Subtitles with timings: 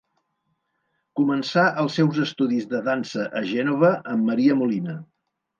[1.19, 5.01] Començà els seus estudis de dansa a Gènova amb Maria Molina.